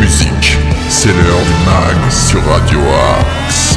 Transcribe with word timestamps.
Musique, 0.00 0.58
c'est 0.88 1.08
l'heure 1.08 1.44
du 1.44 1.64
mag 1.64 2.10
sur 2.10 2.44
Radio 2.44 2.80
Axe. 3.20 3.76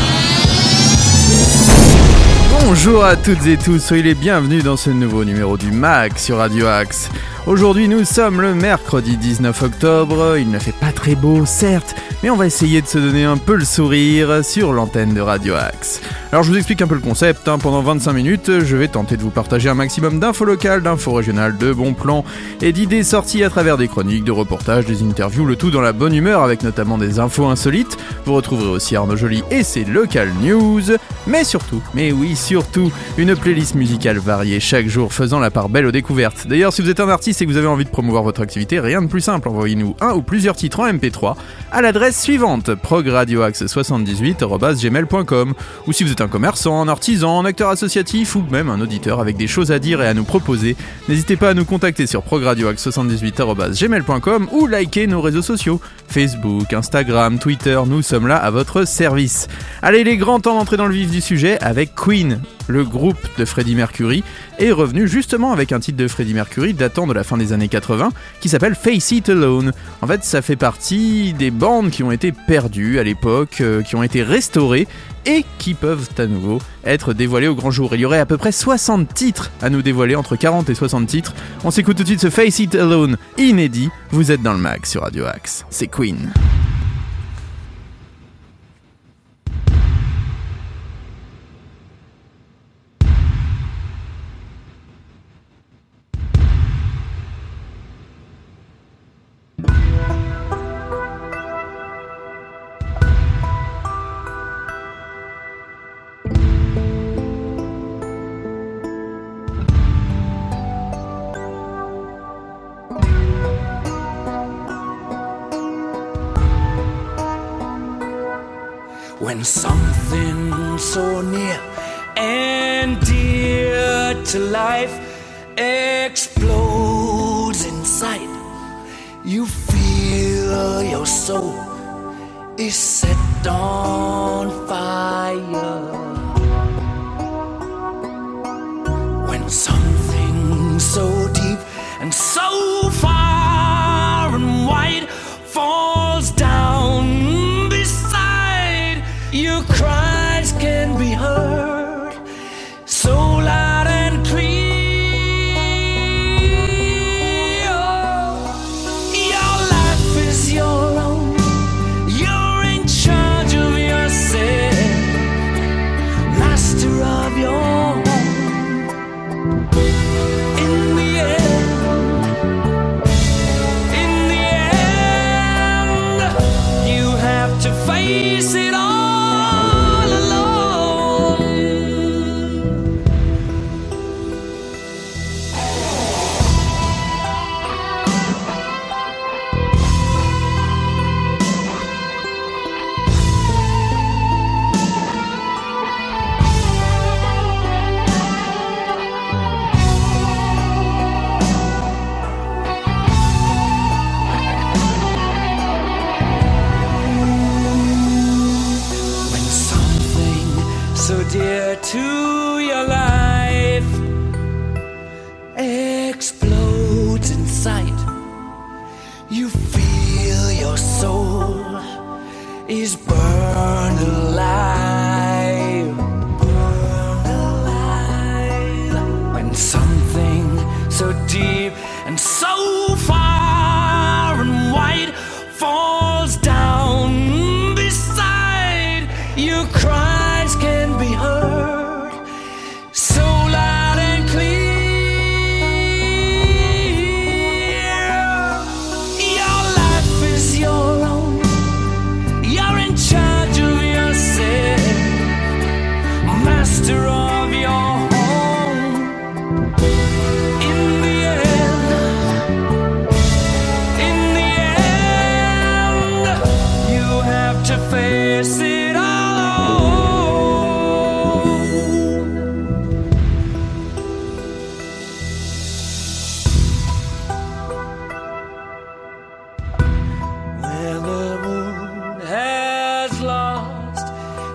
Bonjour 2.50 3.06
à 3.06 3.16
toutes 3.16 3.46
et 3.46 3.58
tous, 3.58 3.78
soyez 3.78 4.02
les 4.02 4.16
bienvenus 4.16 4.64
dans 4.64 4.76
ce 4.76 4.90
nouveau 4.90 5.24
numéro 5.24 5.56
du 5.56 5.72
MAG 5.72 6.18
sur 6.18 6.38
Radio 6.38 6.66
Axe. 6.66 7.12
Aujourd'hui 7.46 7.88
nous 7.88 8.06
sommes 8.06 8.42
le 8.42 8.56
mercredi 8.56 9.18
19 9.18 9.62
octobre, 9.62 10.36
il 10.40 10.50
ne 10.50 10.58
fait 10.58 10.72
pas 10.72 10.92
très 10.92 11.14
beau 11.14 11.46
certes, 11.46 11.96
mais 12.24 12.32
on 12.32 12.36
va 12.36 12.48
essayer 12.48 12.82
de 12.82 12.88
se 12.88 12.98
donner 12.98 13.24
un 13.24 13.38
peu 13.38 13.56
le 13.56 13.66
sourire 13.66 14.44
sur 14.44 14.74
l'antenne 14.74 15.14
de 15.14 15.22
Radio 15.22 15.54
Axe. 15.54 16.02
Alors 16.36 16.44
je 16.44 16.52
vous 16.52 16.58
explique 16.58 16.82
un 16.82 16.88
peu 16.88 16.96
le 16.96 17.02
concept, 17.02 17.48
hein. 17.48 17.58
pendant 17.58 17.82
25 17.82 18.12
minutes 18.12 18.60
je 18.60 18.76
vais 18.76 18.90
tenter 18.90 19.16
de 19.16 19.22
vous 19.22 19.30
partager 19.30 19.70
un 19.70 19.74
maximum 19.74 20.20
d'infos 20.20 20.44
locales, 20.44 20.84
d'infos 20.84 21.14
régionales, 21.14 21.58
de 21.58 21.72
bons 21.72 21.94
plans 21.94 22.26
et 22.62 22.74
d'idées 22.74 23.04
sorties 23.04 23.42
à 23.46 23.50
travers 23.50 23.78
des 23.78 23.88
chroniques, 23.88 24.26
de 24.26 24.34
reportages, 24.34 24.84
des 24.84 25.02
interviews, 25.02 25.46
le 25.46 25.56
tout 25.56 25.72
dans 25.72 25.80
la 25.80 25.94
bonne 25.94 26.14
humeur 26.14 26.44
avec 26.44 26.62
notamment 26.62 26.98
des 26.98 27.20
infos 27.20 27.46
insolites. 27.46 27.98
Vous 28.26 28.34
retrouverez 28.34 28.68
aussi 28.68 28.98
Arnaud 28.98 29.16
Joly 29.16 29.46
et 29.50 29.64
ses 29.64 29.86
local 29.86 30.30
news, 30.42 30.82
mais 31.26 31.46
surtout, 31.46 31.82
mais 31.94 32.12
oui 32.12 32.36
surtout, 32.36 32.92
une 33.18 33.38
playlist 33.38 33.76
musicale 33.76 34.18
variée 34.18 34.60
chaque 34.60 34.90
jour 34.90 35.14
faisant 35.14 35.40
la 35.40 35.52
part 35.52 35.70
belle 35.70 35.86
aux 35.86 35.94
découvertes. 35.94 36.48
D'ailleurs 36.48 36.74
si 36.74 36.82
vous 36.82 36.90
êtes 36.90 37.00
un 37.00 37.08
artiste 37.08 37.42
et 37.42 37.46
que 37.46 37.52
vous 37.52 37.58
avez 37.58 37.68
envie 37.68 37.86
de 37.86 37.90
promouvoir 37.90 38.24
votre 38.24 38.42
activité, 38.42 38.82
rien 38.82 39.02
de 39.02 39.08
plus 39.08 39.22
simple, 39.22 39.48
envoyez-nous 39.48 39.96
un 40.02 40.12
ou 40.12 40.22
plusieurs 40.22 40.58
titres 40.58 40.82
en 40.82 40.92
MP3 40.92 41.38
à 41.72 41.82
l'adresse 41.82 42.22
suivante 42.22 42.76
progradioaxe78@gmail.com 42.76 45.54
ou 45.88 45.94
si 45.94 46.04
vous 46.04 46.12
êtes 46.12 46.25
commerçant, 46.28 46.82
un 46.82 46.88
artisan, 46.88 47.42
un 47.42 47.46
acteur 47.46 47.70
associatif 47.70 48.36
ou 48.36 48.44
même 48.50 48.70
un 48.70 48.82
auditeur 48.82 49.20
avec 49.20 49.38
des 49.38 49.48
choses 49.48 49.72
à 49.72 49.80
dire 49.80 50.02
et 50.02 50.08
à 50.08 50.14
nous 50.14 50.24
proposer, 50.24 50.76
n'hésitez 51.10 51.36
pas 51.36 51.50
à 51.50 51.54
nous 51.54 51.66
contacter 51.66 52.08
sur 52.08 52.24
progradioaxe78@gmail.com 52.24 54.48
ou 54.52 54.68
liker 54.68 55.08
nos 55.08 55.22
réseaux 55.22 55.42
sociaux 55.42 55.82
Facebook, 56.08 56.72
Instagram, 56.74 57.40
Twitter, 57.40 57.80
nous 57.88 58.02
sommes 58.02 58.28
là 58.28 58.38
à 58.38 58.52
votre 58.52 58.88
service. 58.88 59.48
Allez, 59.82 60.02
il 60.02 60.08
est 60.08 60.18
temps 60.18 60.58
d'entrer 60.58 60.78
dans 60.78 60.88
le 60.88 60.94
vif 60.94 61.12
du 61.12 61.22
sujet 61.22 61.58
avec 61.62 61.96
Queen. 61.96 62.40
Le 62.68 62.84
groupe 62.84 63.18
de 63.38 63.46
Freddie 63.46 63.76
Mercury 63.76 64.24
est 64.58 64.72
revenu 64.72 65.08
justement 65.08 65.52
avec 65.52 65.72
un 65.72 65.80
titre 65.80 65.98
de 65.98 66.08
Freddie 66.08 66.34
Mercury 66.34 66.74
datant 66.74 67.06
de 67.06 67.14
la 67.14 67.24
fin 67.24 67.38
des 67.38 67.54
années 67.54 67.68
80 67.68 68.12
qui 68.42 68.50
s'appelle 68.50 68.76
Face 68.76 69.12
It 69.12 69.30
Alone. 69.30 69.72
En 70.02 70.08
fait, 70.08 70.24
ça 70.24 70.42
fait 70.42 70.56
partie 70.56 71.34
des 71.34 71.52
bandes 71.52 71.92
qui 71.92 72.04
ont 72.04 72.12
été 72.12 72.32
perdues 72.32 73.00
à 73.00 73.04
l'époque, 73.04 73.58
euh, 73.62 73.84
qui 73.84 73.96
ont 73.96 74.04
été 74.04 74.24
restaurées 74.24 74.88
et 75.26 75.46
qui 75.58 75.74
peuvent 75.74 76.10
à 76.18 76.28
nouveau 76.28 76.60
être 76.84 77.14
dévoilées 77.14 77.48
au 77.48 77.56
grand 77.56 77.72
jour. 77.72 77.94
Il 77.94 78.02
y 78.02 78.06
aurait 78.06 78.20
à 78.20 78.26
peu 78.26 78.38
près 78.38 78.52
60 78.52 79.14
titres 79.14 79.52
à 79.62 79.70
nous 79.70 79.82
dévoiler, 79.82 80.16
entre 80.16 80.36
40 80.36 80.70
et 80.70 80.76
60 80.76 81.08
titres. 81.08 81.34
On 81.64 81.72
s'écoute 81.72 81.98
tout 81.98 82.04
de 82.04 82.08
suite 82.08 82.22
ce 82.22 82.30
Face 82.30 82.60
It 82.60 82.76
Alone 82.76 83.18
inédit. 83.38 83.90
Vous 84.12 84.32
êtes 84.32 84.42
dans 84.42 84.54
le 84.54 84.60
mag 84.60 84.86
sur 84.86 85.02
Radio 85.02 85.26
Axe. 85.26 85.66
C'est 85.70 85.88
Queen. 85.88 86.32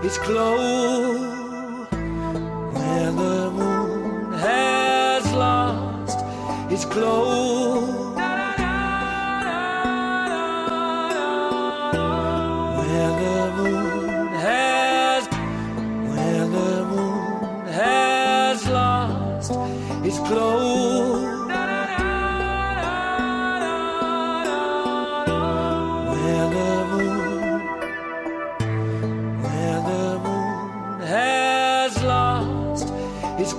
its 0.05 0.19
glow. 0.19 1.49
Where 2.75 3.13
the 3.13 3.51
moon 3.53 4.33
has 4.35 5.33
lost 5.35 6.21
its 6.73 6.85
glow. 6.87 8.15
Where 12.79 13.13
the 13.23 13.53
moon 13.59 14.29
has, 14.47 15.29
where 15.95 16.47
the 16.49 16.85
moon 16.93 17.67
has 17.69 18.69
lost 18.69 19.53
its 20.07 20.19
glow. 20.21 21.30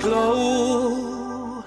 Glow, 0.02 1.64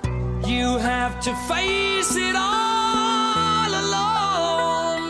you 0.46 0.78
have 0.78 1.18
to 1.20 1.30
face 1.48 2.16
it 2.16 2.34
all 2.36 3.72
alone. 3.72 5.04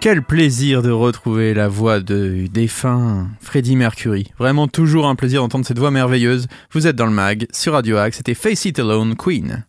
Quel 0.00 0.22
plaisir 0.22 0.82
de 0.82 0.90
retrouver 0.90 1.54
la 1.54 1.68
voix 1.68 2.00
de 2.00 2.46
défunt 2.52 3.28
Freddie 3.40 3.76
Mercury. 3.76 4.32
Vraiment 4.38 4.68
toujours 4.68 5.06
un 5.06 5.14
plaisir 5.14 5.40
d'entendre 5.40 5.66
cette 5.66 5.78
voix 5.78 5.90
merveilleuse. 5.90 6.48
Vous 6.72 6.86
êtes 6.86 6.96
dans 6.96 7.06
le 7.06 7.12
mag 7.12 7.46
sur 7.52 7.72
Radio 7.72 7.96
Axe, 7.96 8.18
c'était 8.18 8.34
Face 8.34 8.64
It 8.64 8.78
Alone 8.78 9.16
Queen. 9.16 9.64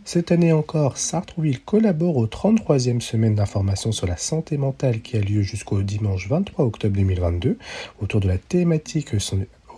Cette 0.08 0.32
année 0.32 0.54
encore, 0.54 1.00
Sartrouville 1.00 1.64
collabore 1.64 2.18
aux 2.18 2.28
33e 2.28 3.00
semaines 3.00 3.34
d'information 3.34 3.92
sur 3.92 4.06
la 4.06 4.18
santé 4.18 4.56
mentale 4.56 5.02
qui 5.02 5.18
a 5.18 5.20
lieu 5.20 5.42
jusqu'au 5.42 5.82
dimanche 5.82 6.30
23 6.30 6.64
octobre 6.64 6.96
2022 6.96 7.58
autour 8.04 8.20
de 8.20 8.28
la 8.28 8.38
thématique 8.38 9.16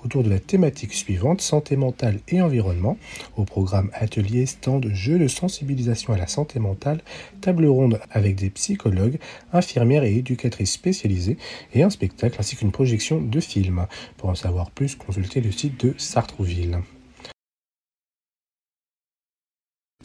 autour 0.08 0.24
de 0.24 0.30
la 0.30 0.40
thématique 0.40 0.94
suivante, 0.94 1.42
santé 1.42 1.76
mentale 1.76 2.20
et 2.30 2.42
environnement, 2.42 2.98
au 3.36 3.44
programme 3.44 3.92
atelier, 3.94 4.46
stand, 4.46 4.88
jeux 4.94 5.20
de 5.20 5.28
sensibilisation 5.28 6.14
à 6.14 6.18
la 6.18 6.28
santé 6.28 6.60
mentale, 6.60 7.02
table 7.42 7.66
ronde 7.66 8.00
avec 8.12 8.36
des 8.36 8.50
psychologues, 8.50 9.20
infirmières 9.52 10.06
et 10.06 10.16
éducatrices 10.16 10.72
spécialisées, 10.72 11.38
et 11.74 11.84
un 11.84 11.90
spectacle 11.90 12.38
ainsi 12.40 12.56
qu'une 12.56 12.72
projection 12.72 13.20
de 13.20 13.40
films. 13.42 13.86
Pour 14.16 14.30
en 14.30 14.36
savoir 14.36 14.72
plus, 14.72 14.96
consultez 14.96 15.42
le 15.42 15.52
site 15.52 15.86
de 15.86 15.94
Sartrouville. 15.98 16.80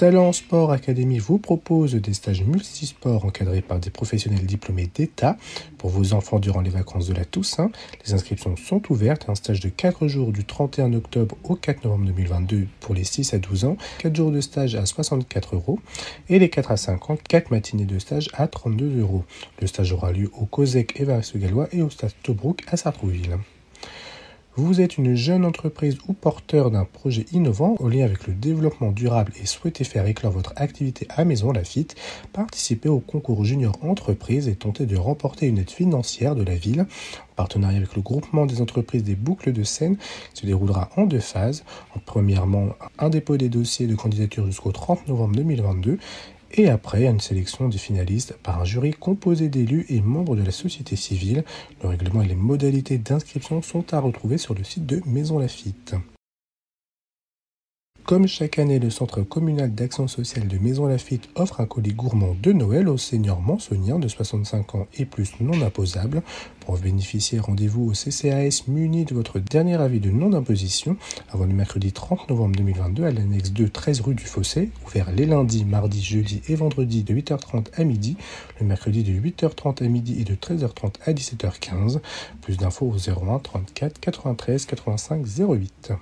Talent 0.03 0.33
Sport 0.33 0.73
Academy 0.73 1.21
vous 1.21 1.39
propose 1.39 1.95
des 1.95 2.13
stages 2.13 2.43
multisports 2.43 3.25
encadrés 3.25 3.63
par 3.63 3.79
des 3.79 3.91
professionnels 3.91 4.47
diplômés 4.47 4.91
d'État 4.93 5.37
pour 5.79 5.91
vos 5.91 6.13
enfants 6.13 6.41
durant 6.41 6.61
les 6.61 6.71
vacances 6.71 7.07
de 7.07 7.15
la 7.15 7.25
Toussaint. 7.25 7.71
Les 8.05 8.13
inscriptions 8.13 8.57
sont 8.57 8.83
ouvertes. 8.91 9.29
Un 9.29 9.37
stage 9.37 9.61
de 9.61 9.69
4 9.69 10.09
jours 10.09 10.33
du 10.33 10.45
31 10.45 10.93
octobre 10.95 11.37
au 11.45 11.55
4 11.55 11.85
novembre 11.85 12.07
2022 12.07 12.67
pour 12.81 12.97
les 12.97 13.05
6 13.05 13.33
à 13.35 13.39
12 13.39 13.65
ans. 13.65 13.77
4 13.99 14.17
jours 14.17 14.33
de 14.33 14.41
stage 14.41 14.75
à 14.75 14.87
64 14.87 15.55
euros. 15.55 15.79
Et 16.29 16.41
les 16.41 16.51
4 16.51 16.73
à 16.73 16.77
5 16.77 17.11
ans, 17.11 17.19
4 17.29 17.53
matinées 17.53 17.85
de 17.85 18.01
stage 18.01 18.29
à 18.35 18.49
32 18.49 18.99
euros. 18.99 19.23
Le 19.61 19.69
stage 19.69 19.93
aura 19.93 20.11
lieu 20.11 20.33
au 20.37 20.47
COSEC 20.47 20.99
Évariste-Gallois 20.99 21.69
et 21.71 21.81
au 21.81 21.91
stade 21.91 22.11
Tobruk 22.25 22.65
à 22.67 22.77
Sartrouville. 22.77 23.39
Vous 24.55 24.83
êtes 24.83 24.99
une 24.99 25.15
jeune 25.15 25.47
entreprise 25.47 25.97
ou 26.09 26.13
porteur 26.13 26.71
d'un 26.71 26.85
projet 26.85 27.25
innovant 27.33 27.75
au 27.79 27.89
lien 27.89 28.05
avec 28.05 28.27
le 28.27 28.35
développement 28.35 28.93
durable 28.93 29.33
et 29.43 29.47
souhaitez 29.47 29.83
faire 29.83 30.07
éclore 30.07 30.33
votre 30.33 30.53
activité 30.57 31.07
à 31.09 31.25
Maison 31.25 31.53
Lafitte, 31.53 31.97
participez 32.35 32.91
au 32.91 33.01
concours 33.01 33.47
Junior 33.47 33.75
Entreprise 33.81 34.49
et 34.49 34.55
tentez 34.55 34.85
de 34.85 34.99
remporter 34.99 35.47
une 35.47 35.57
aide 35.57 35.71
financière 35.71 36.35
de 36.35 36.43
la 36.43 36.55
ville 36.55 36.83
en 36.83 37.35
partenariat 37.35 37.79
avec 37.79 37.97
le 37.97 38.03
groupement 38.03 38.45
des 38.45 38.61
entreprises 38.61 39.05
des 39.05 39.15
boucles 39.15 39.55
de 39.55 39.63
Seine 39.63 39.97
qui 40.35 40.43
se 40.43 40.47
déroulera 40.47 40.91
en 40.99 41.07
deux 41.07 41.21
phases. 41.21 41.65
En 41.97 42.01
premièrement, 42.01 42.75
un 42.99 43.09
dépôt 43.09 43.39
des 43.39 43.49
dossiers 43.49 43.87
de 43.87 43.95
candidature 43.95 44.45
jusqu'au 44.45 44.71
30 44.71 45.09
novembre 45.09 45.35
2022 45.35 45.99
et 46.55 46.69
après 46.69 47.07
une 47.07 47.21
sélection 47.21 47.69
des 47.69 47.79
finalistes 47.79 48.35
par 48.43 48.61
un 48.61 48.65
jury 48.65 48.93
composé 48.93 49.49
d'élus 49.49 49.87
et 49.89 50.01
membres 50.01 50.37
de 50.37 50.43
la 50.43 50.51
société 50.51 50.97
civile. 50.97 51.45
Le 51.83 51.89
règlement 51.89 52.23
et 52.23 52.29
les 52.29 52.35
modalités 52.35 52.99
d'inscription 52.99 53.63
sont 53.63 53.93
à 53.95 54.01
retrouver 54.01 54.39
sur 54.39 54.55
le 54.55 54.65
site 54.65 54.87
de 54.87 55.01
Maison 55.07 55.39
Lafitte. 55.39 55.95
Comme 58.05 58.27
chaque 58.27 58.59
année, 58.59 58.81
le 58.81 58.91
Centre 58.91 59.23
communal 59.23 59.73
d'action 59.73 60.09
sociale 60.09 60.49
de 60.49 60.59
Maison 60.59 60.87
Lafitte 60.87 61.29
offre 61.37 61.61
un 61.61 61.67
colis 61.67 61.95
gourmand 61.95 62.37
de 62.43 62.51
Noël 62.53 62.89
aux 62.89 62.99
seniors 62.99 63.41
mansoniens 63.41 64.01
de 64.01 64.09
65 64.09 64.75
ans 64.75 64.87
et 64.99 65.05
plus 65.05 65.41
non 65.41 65.63
imposables. 65.63 66.23
Pour 66.61 66.77
bénéficier, 66.79 67.39
rendez-vous 67.39 67.91
au 67.91 67.93
CCAS 67.93 68.65
muni 68.67 69.05
de 69.05 69.15
votre 69.15 69.39
dernier 69.39 69.81
avis 69.81 70.01
de 70.01 70.11
non-imposition 70.11 70.97
avant 71.31 71.47
le 71.47 71.55
mercredi 71.55 71.93
30 71.93 72.29
novembre 72.29 72.57
2022 72.57 73.05
à 73.05 73.13
l'annexe 73.13 73.53
2, 73.53 73.69
13 73.69 74.01
rue 74.01 74.15
du 74.17 74.25
Fossé, 74.25 74.71
ouvert 74.85 75.13
les 75.13 75.25
lundis, 75.25 75.65
mardis, 75.65 76.03
jeudis 76.03 76.43
et 76.49 76.57
vendredis 76.57 77.05
de 77.05 77.15
8h30 77.15 77.67
à 77.77 77.85
midi, 77.85 78.17
le 78.61 78.67
mercredi 78.67 79.05
de 79.05 79.13
8h30 79.13 79.85
à 79.85 79.89
midi 79.89 80.21
et 80.21 80.25
de 80.25 80.35
13h30 80.35 80.95
à 81.07 81.13
17h15. 81.13 82.01
Plus 82.41 82.57
d'infos 82.57 82.93
au 82.93 82.97
01 82.97 83.39
34 83.39 84.01
93 84.01 84.67
85 84.67 85.25
08. 85.39 85.93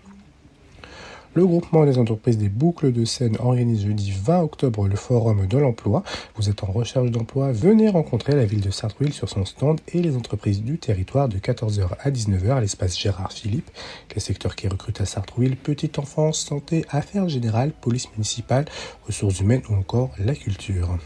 Le 1.33 1.47
groupement 1.47 1.87
des 1.87 1.97
entreprises 1.99 2.39
des 2.39 2.49
boucles 2.49 2.91
de 2.91 3.05
Seine 3.05 3.37
organise 3.39 3.85
jeudi 3.85 4.11
20 4.11 4.43
octobre 4.43 4.89
le 4.89 4.97
forum 4.97 5.47
de 5.47 5.59
l'emploi. 5.59 6.03
Vous 6.35 6.51
êtes 6.51 6.65
en 6.65 6.73
recherche 6.73 7.13
d'emploi, 7.13 7.53
venez 7.53 7.89
rencontrer 7.89 8.35
la 8.35 8.45
ville 8.45 8.61
de 8.61 8.71
Sartrouville 8.71 9.13
sur 9.13 9.29
son 9.29 9.45
stand 9.45 9.81
et 9.95 10.03
les 10.03 10.17
entreprises 10.17 10.61
du 10.65 10.79
territoire 10.79 11.29
de 11.29 11.39
14h 11.39 11.91
à 12.01 12.11
19h 12.11 12.51
à 12.51 12.61
l'espace 12.61 12.99
Gérard 12.99 13.33
Philippe. 13.33 13.71
Les 14.13 14.21
secteurs 14.21 14.57
qui 14.57 14.67
recrutent 14.67 15.01
à 15.01 15.07
Sartrouville, 15.07 15.57
petite 15.57 16.01
enfance, 16.01 16.41
santé, 16.41 16.85
affaires 16.91 17.29
générales, 17.29 17.71
police 17.81 18.11
municipale, 18.11 18.65
ressources 19.07 19.39
humaines 19.39 19.63
ou 19.71 19.75
encore 19.75 20.11
la 20.19 20.35
culture. 20.35 20.99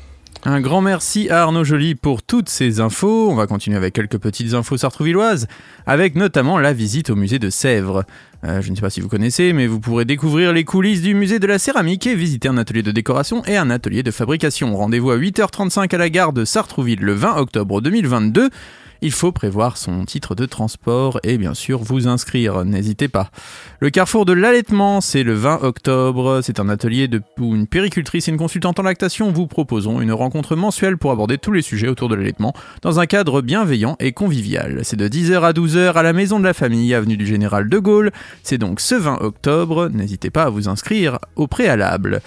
Un 0.47 0.61
grand 0.61 0.83
merci 0.83 1.31
à 1.31 1.41
Arnaud 1.41 1.65
Joly 1.65 1.95
pour 1.95 2.23
toutes 2.23 2.51
ces 2.51 2.81
infos. 2.81 3.31
On 3.31 3.35
va 3.35 3.47
continuer 3.47 3.79
avec 3.79 3.95
quelques 3.95 4.19
petites 4.19 4.53
infos 4.53 4.77
sartrouvilloises, 4.77 5.47
avec 5.87 6.17
notamment 6.17 6.59
la 6.59 6.75
visite 6.75 7.09
au 7.09 7.17
musée 7.17 7.39
de 7.39 7.49
Sèvres. 7.49 8.05
Euh, 8.45 8.61
je 8.61 8.71
ne 8.71 8.75
sais 8.77 8.83
pas 8.83 8.91
si 8.91 9.01
vous 9.01 9.09
connaissez, 9.09 9.55
mais 9.55 9.67
vous 9.67 9.81
pourrez 9.81 10.05
découvrir 10.05 10.53
les 10.53 10.65
coulisses 10.65 11.01
du 11.01 11.15
musée 11.15 11.39
de 11.39 11.47
la 11.47 11.59
céramique 11.59 12.07
et 12.07 12.15
visiter 12.15 12.49
un 12.49 12.59
atelier 12.59 12.83
de 12.83 12.93
décoration 12.93 13.43
et 13.47 13.57
un 13.57 13.71
atelier 13.71 14.03
de 14.03 14.11
fabrication. 14.11 14.77
Rendez-vous 14.77 15.13
à 15.13 15.17
8h35 15.17 15.95
à 15.95 15.99
la 15.99 16.11
gare 16.11 16.35
de 16.35 16.45
Sartrouville 16.45 17.01
le 17.01 17.15
20 17.15 17.37
octobre 17.39 17.81
2022. 17.81 18.51
Il 19.03 19.13
faut 19.13 19.33
prévoir 19.33 19.77
son 19.77 20.05
titre 20.05 20.35
de 20.35 20.47
transport 20.47 21.21
et 21.23 21.39
bien 21.39 21.55
sûr 21.55 21.83
vous 21.83 22.09
inscrire, 22.09 22.65
n'hésitez 22.65 23.09
pas. 23.09 23.31
Le 23.81 23.91
carrefour 23.91 24.25
de 24.25 24.33
l'allaitement, 24.33 25.01
c'est 25.01 25.23
le 25.23 25.35
20 25.35 25.63
octobre. 25.63 26.41
C'est 26.43 26.61
un 26.61 26.69
atelier 26.69 27.09
de, 27.09 27.21
où 27.39 27.55
une 27.55 27.67
péricultrice 27.67 28.29
et 28.29 28.31
une 28.31 28.39
consultante 28.39 28.79
en 28.79 28.83
lactation 28.83 29.31
vous 29.31 29.47
proposons 29.47 30.01
une 30.01 30.13
rencontre 30.13 30.57
mensuelle 30.57 30.97
pour 30.97 31.11
aborder 31.11 31.39
tous 31.39 31.53
les 31.53 31.63
sujets 31.63 31.89
autour 31.89 32.09
de 32.09 32.15
l'allaitement 32.15 32.55
dans 32.83 33.01
un 33.01 33.07
cadre 33.07 33.43
bienveillant 33.43 33.97
et 34.01 34.13
convivial. 34.13 34.81
C'est 34.85 34.97
de 34.97 35.09
10h 35.09 35.41
à 35.43 35.53
12h 35.53 35.93
à 35.93 36.03
la 36.03 36.13
maison 36.13 36.39
de 36.39 36.45
la 36.45 36.55
famille, 36.55 36.95
avenue 36.95 37.17
du 37.17 37.27
Général 37.27 37.69
de 37.69 37.79
Gaulle. 37.79 38.11
C'est 38.43 38.59
donc 38.59 38.81
ce 38.81 38.95
20 38.95 39.19
octobre. 39.21 39.91
N'hésitez 39.93 40.31
pas 40.31 40.45
à 40.45 40.51
vous 40.51 40.69
inscrire 40.69 41.19
au 41.37 41.47
préalable. 41.47 42.21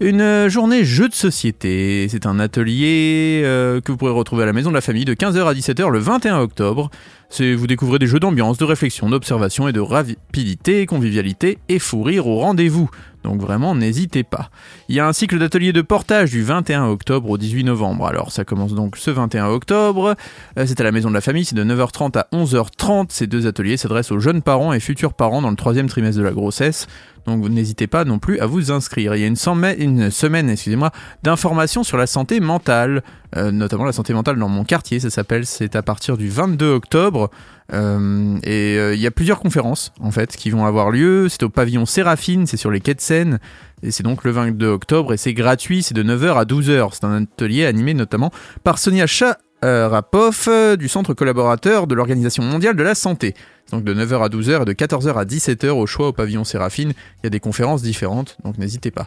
Une 0.00 0.48
journée 0.48 0.84
jeu 0.84 1.08
de 1.08 1.14
société. 1.14 2.08
C'est 2.08 2.26
un 2.26 2.40
atelier 2.40 3.42
euh, 3.44 3.80
que 3.80 3.92
vous 3.92 3.98
pourrez 3.98 4.12
retrouver 4.12 4.44
à 4.44 4.46
la 4.46 4.52
maison 4.52 4.70
de 4.70 4.74
la 4.74 4.80
famille 4.80 5.04
de 5.04 5.14
15h 5.14 5.44
à 5.44 5.52
17h 5.52 5.90
le 5.90 5.98
21 6.10 6.40
octobre. 6.40 6.90
Vous 7.38 7.68
découvrez 7.68 8.00
des 8.00 8.08
jeux 8.08 8.18
d'ambiance, 8.18 8.58
de 8.58 8.64
réflexion, 8.64 9.08
d'observation 9.08 9.68
et 9.68 9.72
de 9.72 9.78
rapidité, 9.78 10.84
convivialité 10.84 11.58
et 11.68 11.78
fou 11.78 12.02
rire 12.02 12.26
au 12.26 12.40
rendez-vous. 12.40 12.90
Donc 13.22 13.40
vraiment, 13.40 13.74
n'hésitez 13.74 14.22
pas. 14.22 14.50
Il 14.88 14.94
y 14.94 15.00
a 15.00 15.06
un 15.06 15.12
cycle 15.12 15.38
d'ateliers 15.38 15.72
de 15.74 15.82
portage 15.82 16.30
du 16.30 16.42
21 16.42 16.86
octobre 16.86 17.28
au 17.30 17.36
18 17.38 17.64
novembre. 17.64 18.06
Alors 18.06 18.32
ça 18.32 18.44
commence 18.44 18.72
donc 18.74 18.96
ce 18.96 19.10
21 19.10 19.46
octobre. 19.48 20.14
Euh, 20.58 20.64
C'est 20.66 20.80
à 20.80 20.84
la 20.84 20.92
maison 20.92 21.10
de 21.10 21.14
la 21.14 21.20
famille, 21.20 21.44
c'est 21.44 21.54
de 21.54 21.64
9h30 21.64 22.16
à 22.18 22.26
11h30. 22.32 23.06
Ces 23.10 23.26
deux 23.26 23.46
ateliers 23.46 23.76
s'adressent 23.76 24.10
aux 24.12 24.20
jeunes 24.20 24.40
parents 24.42 24.72
et 24.72 24.80
futurs 24.80 25.12
parents 25.12 25.42
dans 25.42 25.50
le 25.50 25.56
troisième 25.56 25.86
trimestre 25.88 26.18
de 26.18 26.24
la 26.24 26.32
grossesse. 26.32 26.86
Donc 27.26 27.46
n'hésitez 27.50 27.86
pas 27.86 28.06
non 28.06 28.18
plus 28.18 28.38
à 28.40 28.46
vous 28.46 28.72
inscrire. 28.72 29.14
Il 29.14 29.20
y 29.20 29.24
a 29.24 29.26
une, 29.26 29.36
semaine- 29.36 29.76
une 29.78 30.10
semaine, 30.10 30.48
excusez-moi, 30.48 30.90
d'informations 31.22 31.84
sur 31.84 31.98
la 31.98 32.06
santé 32.06 32.40
mentale, 32.40 33.02
euh, 33.36 33.50
notamment 33.52 33.84
la 33.84 33.92
santé 33.92 34.14
mentale 34.14 34.38
dans 34.38 34.48
mon 34.48 34.64
quartier. 34.64 34.98
Ça 35.00 35.10
s'appelle, 35.10 35.44
c'est 35.44 35.76
à 35.76 35.82
partir 35.82 36.16
du 36.16 36.30
22 36.30 36.72
octobre. 36.72 37.30
Euh, 37.72 38.38
et 38.42 38.76
euh, 38.78 38.94
il 38.94 39.00
y 39.00 39.06
a 39.06 39.10
plusieurs 39.10 39.40
conférences 39.40 39.92
en 40.00 40.10
fait 40.10 40.36
qui 40.36 40.50
vont 40.50 40.66
avoir 40.66 40.90
lieu. 40.90 41.28
C'est 41.28 41.42
au 41.42 41.48
pavillon 41.48 41.86
Séraphine, 41.86 42.46
c'est 42.46 42.56
sur 42.56 42.70
les 42.70 42.80
quais 42.80 42.94
de 42.94 43.00
Seine. 43.00 43.38
Et 43.82 43.90
c'est 43.90 44.02
donc 44.02 44.24
le 44.24 44.30
22 44.30 44.66
octobre 44.66 45.12
et 45.12 45.16
c'est 45.16 45.34
gratuit, 45.34 45.82
c'est 45.82 45.94
de 45.94 46.02
9h 46.02 46.34
à 46.34 46.44
12h. 46.44 46.90
C'est 46.92 47.04
un 47.04 47.22
atelier 47.22 47.66
animé 47.66 47.94
notamment 47.94 48.30
par 48.64 48.78
Sonia 48.78 49.06
Charapoff 49.06 50.48
euh, 50.48 50.76
du 50.76 50.88
centre 50.88 51.14
collaborateur 51.14 51.86
de 51.86 51.94
l'Organisation 51.94 52.42
mondiale 52.42 52.76
de 52.76 52.82
la 52.82 52.94
santé. 52.94 53.34
Donc 53.70 53.84
de 53.84 53.94
9h 53.94 54.24
à 54.24 54.28
12h 54.28 54.62
et 54.62 54.64
de 54.64 54.72
14h 54.72 55.14
à 55.14 55.24
17h 55.24 55.70
au 55.70 55.86
choix 55.86 56.08
au 56.08 56.12
pavillon 56.12 56.44
Séraphine. 56.44 56.90
Il 56.90 57.24
y 57.24 57.26
a 57.26 57.30
des 57.30 57.40
conférences 57.40 57.82
différentes, 57.82 58.36
donc 58.44 58.58
n'hésitez 58.58 58.90
pas. 58.90 59.06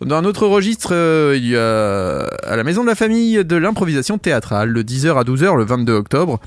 Dans 0.00 0.16
un 0.16 0.24
autre 0.24 0.46
registre, 0.46 0.90
euh, 0.92 1.34
il 1.36 1.48
y 1.48 1.56
a 1.56 2.24
à 2.48 2.56
la 2.56 2.64
Maison 2.64 2.82
de 2.82 2.88
la 2.88 2.94
Famille 2.94 3.44
de 3.44 3.56
l'improvisation 3.56 4.18
théâtrale, 4.18 4.72
de 4.72 4.82
10h 4.82 5.18
à 5.18 5.24
12h 5.24 5.56
le 5.56 5.64
22 5.64 5.92
octobre. 5.92 6.40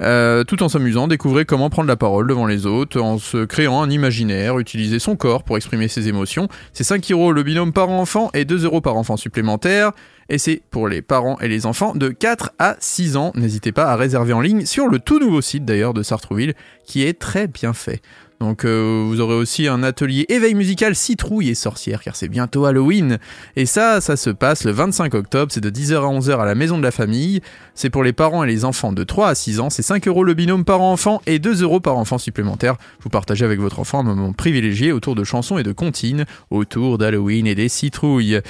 Euh, 0.00 0.44
tout 0.44 0.62
en 0.62 0.68
s'amusant, 0.68 1.08
découvrez 1.08 1.44
comment 1.44 1.70
prendre 1.70 1.88
la 1.88 1.96
parole 1.96 2.28
devant 2.28 2.46
les 2.46 2.66
autres, 2.66 3.00
en 3.00 3.18
se 3.18 3.44
créant 3.44 3.82
un 3.82 3.90
imaginaire, 3.90 4.58
utiliser 4.58 4.98
son 4.98 5.16
corps 5.16 5.42
pour 5.42 5.56
exprimer 5.56 5.88
ses 5.88 6.08
émotions. 6.08 6.48
C'est 6.72 6.84
5 6.84 7.10
euros 7.10 7.32
le 7.32 7.42
binôme 7.42 7.72
par 7.72 7.90
enfant 7.90 8.30
et 8.34 8.44
2 8.44 8.64
euros 8.64 8.80
par 8.80 8.96
enfant 8.96 9.16
supplémentaire. 9.16 9.92
Et 10.28 10.38
c'est 10.38 10.60
pour 10.70 10.88
les 10.88 11.00
parents 11.00 11.38
et 11.40 11.48
les 11.48 11.64
enfants 11.64 11.94
de 11.94 12.08
4 12.08 12.52
à 12.58 12.76
6 12.80 13.16
ans. 13.16 13.32
N'hésitez 13.34 13.72
pas 13.72 13.86
à 13.90 13.96
réserver 13.96 14.32
en 14.32 14.40
ligne 14.40 14.66
sur 14.66 14.88
le 14.88 14.98
tout 14.98 15.18
nouveau 15.18 15.40
site 15.40 15.64
d'ailleurs 15.64 15.94
de 15.94 16.02
Sartrouville, 16.02 16.54
qui 16.84 17.02
est 17.02 17.18
très 17.18 17.46
bien 17.46 17.72
fait. 17.72 18.02
Donc 18.40 18.64
euh, 18.64 19.04
vous 19.06 19.20
aurez 19.20 19.34
aussi 19.34 19.66
un 19.66 19.82
atelier 19.82 20.24
éveil 20.28 20.54
musical 20.54 20.94
citrouille 20.94 21.48
et 21.48 21.54
sorcière 21.54 22.02
car 22.02 22.14
c'est 22.14 22.28
bientôt 22.28 22.66
Halloween. 22.66 23.18
Et 23.56 23.66
ça, 23.66 24.00
ça 24.00 24.16
se 24.16 24.30
passe 24.30 24.64
le 24.64 24.70
25 24.70 25.14
octobre, 25.14 25.52
c'est 25.52 25.60
de 25.60 25.70
10h 25.70 25.96
à 25.96 26.18
11h 26.18 26.38
à 26.38 26.44
la 26.46 26.54
maison 26.54 26.78
de 26.78 26.82
la 26.82 26.90
famille. 26.90 27.40
C'est 27.74 27.90
pour 27.90 28.04
les 28.04 28.12
parents 28.12 28.44
et 28.44 28.46
les 28.46 28.64
enfants 28.64 28.92
de 28.92 29.02
3 29.02 29.28
à 29.28 29.34
6 29.34 29.60
ans, 29.60 29.70
c'est 29.70 29.82
5 29.82 30.06
euros 30.06 30.22
le 30.22 30.34
binôme 30.34 30.64
par 30.64 30.80
enfant 30.80 31.20
et 31.26 31.38
2 31.38 31.62
euros 31.62 31.80
par 31.80 31.96
enfant 31.96 32.18
supplémentaire. 32.18 32.76
Vous 33.00 33.10
partagez 33.10 33.44
avec 33.44 33.60
votre 33.60 33.80
enfant 33.80 34.00
un 34.00 34.04
moment 34.04 34.32
privilégié 34.32 34.92
autour 34.92 35.14
de 35.14 35.24
chansons 35.24 35.58
et 35.58 35.62
de 35.62 35.72
comptines, 35.72 36.24
autour 36.50 36.98
d'Halloween 36.98 37.46
et 37.46 37.54
des 37.54 37.68
citrouilles. 37.68 38.40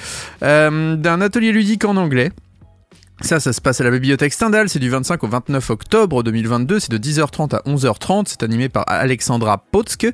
Euh, 0.43 0.95
D'un 0.95 1.21
atelier 1.21 1.51
ludique 1.51 1.85
en 1.85 1.97
anglais. 1.97 2.31
Ça, 3.21 3.41
ça 3.41 3.51
se 3.51 3.59
passe 3.59 3.81
à 3.81 3.83
la 3.83 3.91
bibliothèque 3.91 4.31
Stendhal, 4.31 4.69
c'est 4.69 4.79
du 4.79 4.89
25 4.89 5.23
au 5.23 5.27
29 5.27 5.69
octobre 5.71 6.23
2022, 6.23 6.79
c'est 6.79 6.91
de 6.91 6.97
10h30 6.97 7.53
à 7.53 7.61
11h30, 7.69 8.23
c'est 8.27 8.43
animé 8.43 8.69
par 8.69 8.85
Alexandra 8.87 9.57
Potsk. 9.71 10.07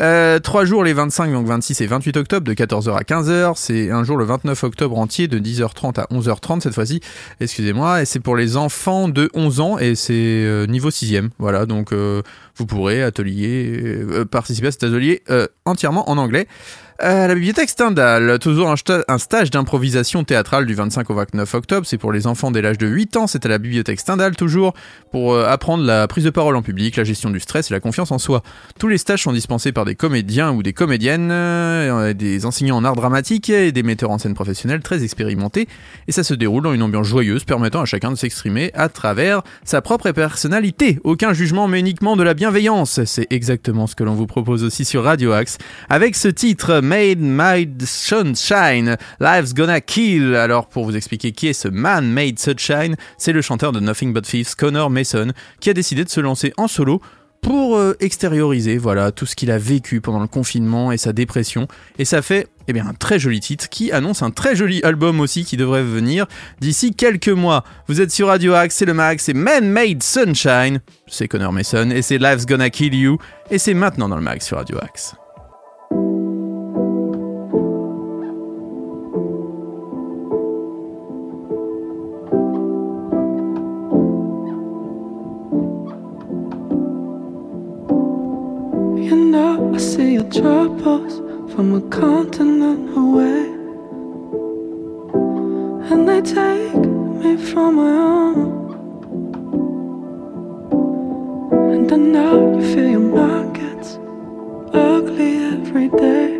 Euh, 0.00 0.38
trois 0.38 0.66
jours 0.66 0.84
les 0.84 0.92
25, 0.92 1.32
donc 1.32 1.46
26 1.46 1.80
et 1.80 1.86
28 1.86 2.16
octobre 2.18 2.46
de 2.46 2.52
14h 2.52 2.94
à 2.94 3.02
15h, 3.02 3.54
c'est 3.56 3.90
un 3.90 4.04
jour 4.04 4.18
le 4.18 4.26
29 4.26 4.64
octobre 4.64 4.98
entier 4.98 5.28
de 5.28 5.38
10h30 5.38 5.98
à 5.98 6.04
11h30 6.12 6.60
cette 6.60 6.74
fois-ci, 6.74 7.00
excusez-moi, 7.40 8.02
et 8.02 8.04
c'est 8.04 8.20
pour 8.20 8.36
les 8.36 8.58
enfants 8.58 9.08
de 9.08 9.30
11 9.34 9.60
ans 9.60 9.78
et 9.78 9.94
c'est 9.94 10.12
euh, 10.12 10.66
niveau 10.66 10.90
6ème, 10.90 11.30
voilà, 11.38 11.64
donc 11.64 11.92
euh, 11.92 12.20
vous 12.56 12.66
pourrez 12.66 13.02
atelier, 13.02 13.72
euh, 13.82 14.24
participer 14.26 14.68
à 14.68 14.72
cet 14.72 14.84
atelier 14.84 15.22
euh, 15.30 15.46
entièrement 15.64 16.08
en 16.10 16.18
anglais. 16.18 16.46
Euh, 17.04 17.26
la 17.26 17.34
bibliothèque 17.34 17.68
Stendhal, 17.68 18.38
toujours 18.38 18.70
un 18.70 19.18
stage 19.18 19.50
d'improvisation 19.50 20.22
théâtrale 20.22 20.66
du 20.66 20.74
25 20.74 21.10
au 21.10 21.14
29 21.14 21.54
octobre. 21.54 21.84
C'est 21.84 21.98
pour 21.98 22.12
les 22.12 22.28
enfants 22.28 22.52
dès 22.52 22.62
l'âge 22.62 22.78
de 22.78 22.86
8 22.86 23.16
ans. 23.16 23.26
C'est 23.26 23.44
à 23.44 23.48
la 23.48 23.58
bibliothèque 23.58 23.98
Stendhal, 23.98 24.36
toujours, 24.36 24.72
pour 25.10 25.34
euh, 25.34 25.44
apprendre 25.48 25.82
la 25.82 26.06
prise 26.06 26.22
de 26.22 26.30
parole 26.30 26.54
en 26.54 26.62
public, 26.62 26.94
la 26.94 27.02
gestion 27.02 27.30
du 27.30 27.40
stress 27.40 27.72
et 27.72 27.74
la 27.74 27.80
confiance 27.80 28.12
en 28.12 28.18
soi. 28.18 28.44
Tous 28.78 28.86
les 28.86 28.98
stages 28.98 29.24
sont 29.24 29.32
dispensés 29.32 29.72
par 29.72 29.84
des 29.84 29.96
comédiens 29.96 30.52
ou 30.52 30.62
des 30.62 30.72
comédiennes, 30.72 31.30
euh, 31.32 32.12
des 32.12 32.46
enseignants 32.46 32.76
en 32.76 32.84
art 32.84 32.94
dramatique 32.94 33.50
et 33.50 33.72
des 33.72 33.82
metteurs 33.82 34.10
en 34.10 34.18
scène 34.18 34.34
professionnels 34.34 34.80
très 34.80 35.02
expérimentés. 35.02 35.66
Et 36.06 36.12
ça 36.12 36.22
se 36.22 36.34
déroule 36.34 36.62
dans 36.62 36.72
une 36.72 36.84
ambiance 36.84 37.08
joyeuse, 37.08 37.42
permettant 37.42 37.80
à 37.80 37.84
chacun 37.84 38.12
de 38.12 38.16
s'exprimer 38.16 38.70
à 38.74 38.88
travers 38.88 39.42
sa 39.64 39.82
propre 39.82 40.12
personnalité. 40.12 41.00
Aucun 41.02 41.32
jugement, 41.32 41.66
mais 41.66 41.80
uniquement 41.80 42.14
de 42.14 42.22
la 42.22 42.34
bienveillance. 42.34 43.02
C'est 43.06 43.26
exactement 43.30 43.88
ce 43.88 43.96
que 43.96 44.04
l'on 44.04 44.14
vous 44.14 44.28
propose 44.28 44.62
aussi 44.62 44.84
sur 44.84 45.02
Radio 45.02 45.32
Axe 45.32 45.58
avec 45.88 46.14
ce 46.14 46.28
titre 46.28 46.80
Made 46.92 47.20
My 47.22 47.66
Sunshine, 47.86 48.98
Life's 49.18 49.54
Gonna 49.54 49.80
Kill. 49.80 50.34
Alors 50.34 50.66
pour 50.66 50.84
vous 50.84 50.94
expliquer 50.94 51.32
qui 51.32 51.46
est 51.48 51.54
ce 51.54 51.68
Man 51.68 52.06
Made 52.12 52.38
Sunshine, 52.38 52.96
c'est 53.16 53.32
le 53.32 53.40
chanteur 53.40 53.72
de 53.72 53.80
Nothing 53.80 54.12
But 54.12 54.26
Thieves, 54.26 54.54
Connor 54.56 54.90
Mason, 54.90 55.32
qui 55.58 55.70
a 55.70 55.72
décidé 55.72 56.04
de 56.04 56.10
se 56.10 56.20
lancer 56.20 56.52
en 56.58 56.68
solo 56.68 57.00
pour 57.40 57.78
euh, 57.78 57.96
extérioriser 58.00 58.76
voilà 58.76 59.10
tout 59.10 59.24
ce 59.24 59.34
qu'il 59.34 59.50
a 59.50 59.56
vécu 59.56 60.02
pendant 60.02 60.20
le 60.20 60.26
confinement 60.26 60.92
et 60.92 60.98
sa 60.98 61.14
dépression 61.14 61.66
et 61.98 62.04
ça 62.04 62.20
fait 62.20 62.46
eh 62.68 62.74
bien 62.74 62.86
un 62.86 62.92
très 62.92 63.18
joli 63.18 63.40
titre 63.40 63.70
qui 63.70 63.90
annonce 63.90 64.22
un 64.22 64.30
très 64.30 64.54
joli 64.54 64.82
album 64.82 65.18
aussi 65.18 65.46
qui 65.46 65.56
devrait 65.56 65.82
venir 65.82 66.26
d'ici 66.60 66.94
quelques 66.94 67.28
mois. 67.30 67.64
Vous 67.88 68.02
êtes 68.02 68.12
sur 68.12 68.26
Radio 68.26 68.52
Axe, 68.52 68.76
c'est 68.76 68.84
le 68.84 68.92
Max, 68.92 69.24
c'est 69.24 69.34
Man 69.34 69.66
Made 69.70 70.02
Sunshine, 70.02 70.82
c'est 71.06 71.26
Connor 71.26 71.54
Mason 71.54 71.88
et 71.90 72.02
c'est 72.02 72.18
Life's 72.18 72.44
Gonna 72.44 72.68
Kill 72.68 72.94
You 72.94 73.16
et 73.50 73.58
c'est 73.58 73.74
maintenant 73.74 74.10
dans 74.10 74.16
le 74.16 74.22
Max 74.22 74.46
sur 74.46 74.58
Radio 74.58 74.76
Axe. 74.82 75.14
Your 90.22 90.42
troubles 90.42 91.18
from 91.54 91.74
a 91.74 91.80
continent 91.90 92.96
away. 92.96 93.74
And 95.90 96.08
they 96.08 96.22
take 96.22 96.74
me 96.76 97.36
from 97.36 97.76
my 97.76 97.90
own. 97.90 98.74
And 101.54 101.92
I 101.92 101.96
know 101.96 102.58
you 102.58 102.74
feel 102.74 102.90
your 102.90 103.00
mind 103.00 103.56
gets 103.56 103.98
ugly 104.72 105.38
every 105.54 105.88
day. 105.90 106.36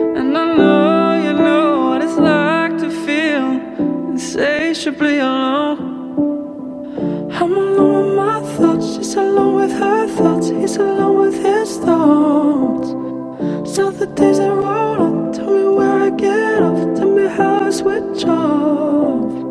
And 0.00 0.36
I 0.38 0.56
know 0.56 1.22
you 1.24 1.32
know 1.34 1.86
what 1.86 2.02
it's 2.02 2.18
like 2.18 2.78
to 2.78 2.90
feel 3.06 3.48
insatiably 4.12 5.18
alone. 5.18 6.04
I'm 7.20 7.52
alone 7.56 8.06
with 8.08 8.16
my 8.16 8.40
thoughts, 8.56 8.96
she's 8.96 9.14
alone 9.16 9.56
with 9.56 9.72
her 9.72 10.08
thoughts, 10.08 10.48
he's 10.50 10.76
alone 10.76 11.18
with 11.18 11.36
his 11.44 11.78
thoughts. 11.78 12.77
So 13.78 13.92
the 13.92 14.06
days 14.08 14.38
that 14.38 14.50
roll 14.50 15.02
on, 15.06 15.32
tell 15.32 15.46
me 15.46 15.76
where 15.76 16.00
I 16.06 16.10
get 16.10 16.64
off, 16.64 16.96
tell 16.98 17.12
me 17.12 17.28
how 17.28 17.60
I 17.66 17.70
switch 17.70 18.24
off. 18.24 19.47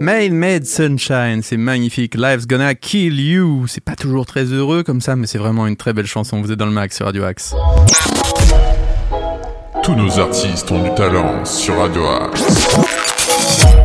Made 0.00 0.32
Made 0.32 0.64
Sunshine, 0.64 1.42
c'est 1.42 1.56
magnifique. 1.56 2.14
Life's 2.14 2.46
gonna 2.46 2.76
kill 2.76 3.20
you. 3.20 3.66
C'est 3.66 3.82
pas 3.82 3.96
toujours 3.96 4.26
très 4.26 4.44
heureux 4.44 4.84
comme 4.84 5.00
ça, 5.00 5.16
mais 5.16 5.26
c'est 5.26 5.38
vraiment 5.38 5.66
une 5.66 5.74
très 5.76 5.92
belle 5.92 6.06
chanson. 6.06 6.40
Vous 6.40 6.52
êtes 6.52 6.58
dans 6.58 6.66
le 6.66 6.72
max 6.72 6.94
sur 6.96 7.06
Radio 7.06 7.24
Axe. 7.24 7.52
Tous 9.82 9.96
nos 9.96 10.20
artistes 10.20 10.70
ont 10.70 10.84
du 10.84 10.94
talent 10.94 11.44
sur 11.44 11.76
Radio 11.78 12.06
Axe. 12.06 12.78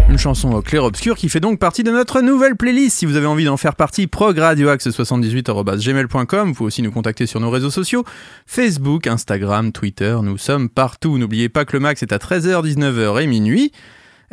Une 0.10 0.18
chanson 0.20 0.54
au 0.54 0.62
clair-obscur 0.62 1.16
qui 1.16 1.30
fait 1.30 1.39
donc 1.39 1.58
partie 1.58 1.82
de 1.84 1.89
notre 1.89 2.22
nouvelle 2.22 2.56
playlist. 2.56 3.00
Si 3.00 3.08
vous 3.08 3.16
avez 3.16 3.26
envie 3.26 3.46
d'en 3.46 3.58
faire 3.58 3.76
partie, 3.76 4.06
progradioaxe78.gmail.com. 4.06 6.50
Vous 6.50 6.54
pouvez 6.54 6.68
aussi 6.68 6.84
nous 6.84 6.92
contacter 6.92 7.26
sur 7.26 7.39
nos 7.39 7.50
réseaux 7.50 7.72
sociaux, 7.72 8.04
Facebook, 8.46 9.08
Instagram, 9.08 9.72
Twitter. 9.72 10.16
Nous 10.22 10.38
sommes 10.38 10.70
partout. 10.70 11.18
N'oubliez 11.18 11.50
pas 11.50 11.66
que 11.66 11.74
le 11.74 11.80
max 11.80 12.04
est 12.04 12.13
à 12.13 12.18
13h, 12.18 12.63
19h 12.63 13.24
et 13.24 13.28
minuit. 13.28 13.72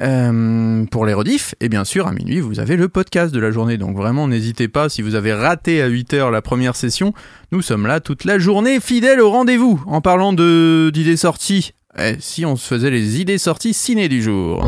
Euh, 0.03 0.85
pour 0.87 1.05
les 1.05 1.13
rediffs, 1.13 1.55
et 1.61 1.69
bien 1.69 1.85
sûr 1.85 2.07
à 2.07 2.13
minuit 2.13 2.41
vous 2.41 2.59
avez 2.59 2.77
le 2.77 2.89
podcast 2.89 3.35
de 3.35 3.39
la 3.39 3.51
journée, 3.51 3.77
donc 3.77 3.97
vraiment 3.97 4.27
n'hésitez 4.29 4.67
pas, 4.67 4.89
si 4.89 5.03
vous 5.03 5.15
avez 5.15 5.35
raté 5.35 5.83
à 5.83 5.91
8h 5.91 6.31
la 6.31 6.41
première 6.41 6.75
session, 6.75 7.13
nous 7.53 7.61
sommes 7.61 7.87
là 7.87 8.01
toute 8.01 8.25
la 8.25 8.39
journée 8.39 8.81
fidèles 8.81 9.21
au 9.21 9.31
rendez-vous. 9.31 9.83
En 9.87 10.01
parlant 10.01 10.33
d'idées 10.33 11.19
sorties, 11.19 11.75
eh, 11.99 12.17
si 12.19 12.47
on 12.47 12.57
se 12.57 12.67
faisait 12.67 12.91
les 12.91 13.21
idées 13.21 13.37
sorties 13.37 13.75
ciné 13.75 14.09
du 14.09 14.23
jour. 14.23 14.65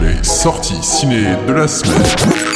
Les 0.00 0.22
sorties 0.22 0.82
ciné 0.82 1.24
de 1.48 1.52
la 1.52 1.66
semaine. 1.66 2.55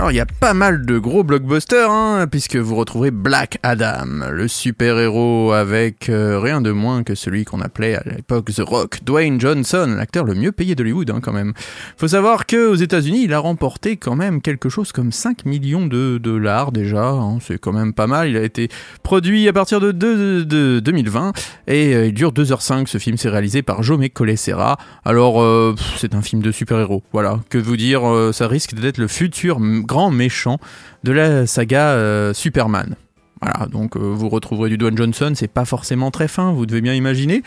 Alors 0.00 0.12
il 0.12 0.16
y 0.16 0.20
a 0.20 0.24
pas 0.24 0.54
mal 0.54 0.86
de 0.86 0.96
gros 0.98 1.24
blockbusters, 1.24 1.90
hein, 1.90 2.26
puisque 2.26 2.56
vous 2.56 2.74
retrouverez 2.74 3.10
Black 3.10 3.58
Adam, 3.62 4.30
le 4.32 4.48
super-héros 4.48 5.52
avec 5.52 6.08
euh, 6.08 6.40
rien 6.40 6.62
de 6.62 6.70
moins 6.70 7.02
que 7.02 7.14
celui 7.14 7.44
qu'on 7.44 7.60
appelait 7.60 7.96
à 7.96 8.02
l'époque 8.06 8.46
The 8.50 8.60
Rock, 8.64 9.00
Dwayne 9.04 9.38
Johnson, 9.38 9.96
l'acteur 9.98 10.24
le 10.24 10.32
mieux 10.34 10.52
payé 10.52 10.74
d'Hollywood 10.74 11.10
hein, 11.10 11.20
quand 11.22 11.34
même. 11.34 11.52
Faut 11.98 12.08
savoir 12.08 12.46
que 12.46 12.66
aux 12.70 12.76
États-Unis, 12.76 13.24
il 13.24 13.34
a 13.34 13.38
remporté 13.40 13.98
quand 13.98 14.16
même 14.16 14.40
quelque 14.40 14.70
chose 14.70 14.90
comme 14.90 15.12
5 15.12 15.44
millions 15.44 15.84
de 15.84 16.16
dollars 16.16 16.72
déjà, 16.72 17.10
hein, 17.10 17.36
c'est 17.42 17.58
quand 17.58 17.72
même 17.74 17.92
pas 17.92 18.06
mal. 18.06 18.30
Il 18.30 18.38
a 18.38 18.42
été 18.42 18.70
produit 19.02 19.48
à 19.48 19.52
partir 19.52 19.80
de, 19.80 19.92
de- 19.92 20.44
de 20.44 20.80
2020 20.80 21.32
et 21.66 21.94
euh, 21.94 22.06
il 22.06 22.14
dure 22.14 22.32
2h05. 22.32 22.86
Ce 22.86 22.96
film, 22.96 23.18
c'est 23.18 23.28
réalisé 23.28 23.60
par 23.60 23.82
Jaume 23.82 24.08
Collet-Serra. 24.08 24.78
Alors 25.04 25.42
euh, 25.42 25.74
c'est 25.98 26.14
un 26.14 26.22
film 26.22 26.40
de 26.40 26.52
super-héros, 26.52 27.02
voilà. 27.12 27.40
Que 27.50 27.58
vous 27.58 27.76
dire, 27.76 28.00
ça 28.32 28.48
risque 28.48 28.72
d'être 28.72 28.96
le 28.96 29.08
futur 29.08 29.60
grand 29.90 30.12
méchant 30.12 30.58
de 31.02 31.10
la 31.10 31.48
saga 31.48 31.88
euh, 31.90 32.32
Superman. 32.32 32.94
Voilà, 33.42 33.66
donc 33.66 33.96
euh, 33.96 34.00
vous 34.00 34.28
retrouverez 34.28 34.70
du 34.70 34.78
Dwayne 34.78 34.96
Johnson, 34.96 35.32
c'est 35.34 35.50
pas 35.50 35.64
forcément 35.64 36.12
très 36.12 36.28
fin, 36.28 36.52
vous 36.52 36.64
devez 36.64 36.80
bien 36.80 36.94
imaginer. 36.94 37.42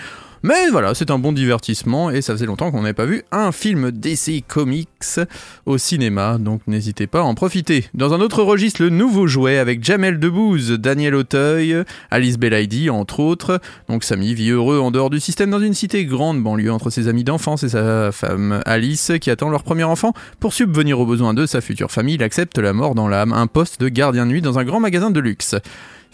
Mais 0.45 0.69
voilà, 0.69 0.93
c'est 0.93 1.09
un 1.09 1.19
bon 1.19 1.31
divertissement 1.31 2.09
et 2.09 2.21
ça 2.21 2.33
faisait 2.33 2.45
longtemps 2.45 2.69
qu'on 2.69 2.81
n'avait 2.81 2.93
pas 2.93 3.05
vu 3.05 3.23
un 3.31 3.53
film 3.53 3.91
DC 3.91 4.43
Comics 4.45 5.21
au 5.65 5.77
cinéma, 5.77 6.37
donc 6.37 6.59
n'hésitez 6.67 7.07
pas 7.07 7.19
à 7.19 7.23
en 7.23 7.33
profiter. 7.33 7.85
Dans 7.93 8.13
un 8.13 8.19
autre 8.19 8.43
registre, 8.43 8.83
le 8.83 8.89
nouveau 8.89 9.25
jouet 9.25 9.57
avec 9.57 9.81
Jamel 9.85 10.19
Debbouze, 10.19 10.71
Daniel 10.71 11.15
Auteuil, 11.15 11.85
Alice 12.11 12.37
Belaïdi, 12.37 12.89
entre 12.89 13.21
autres. 13.21 13.61
Donc 13.87 14.03
Samy 14.03 14.33
vit 14.33 14.49
heureux 14.49 14.79
en 14.79 14.91
dehors 14.91 15.09
du 15.09 15.21
système 15.21 15.49
dans 15.49 15.61
une 15.61 15.73
cité 15.73 16.03
grande 16.03 16.43
banlieue 16.43 16.73
entre 16.73 16.89
ses 16.89 17.07
amis 17.07 17.23
d'enfance 17.23 17.63
et 17.63 17.69
sa 17.69 18.11
femme 18.11 18.61
Alice 18.65 19.13
qui 19.21 19.31
attend 19.31 19.49
leur 19.49 19.63
premier 19.63 19.85
enfant. 19.85 20.11
Pour 20.41 20.51
subvenir 20.51 20.99
aux 20.99 21.05
besoins 21.05 21.33
de 21.33 21.45
sa 21.45 21.61
future 21.61 21.89
famille, 21.89 22.15
il 22.15 22.23
accepte 22.23 22.57
la 22.57 22.73
mort 22.73 22.95
dans 22.95 23.07
l'âme, 23.07 23.31
un 23.31 23.47
poste 23.47 23.79
de 23.79 23.87
gardien 23.87 24.25
de 24.25 24.31
nuit 24.31 24.41
dans 24.41 24.59
un 24.59 24.65
grand 24.65 24.81
magasin 24.81 25.09
de 25.09 25.21
luxe. 25.21 25.55